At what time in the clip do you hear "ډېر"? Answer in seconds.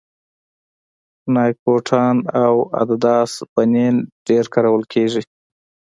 4.27-4.43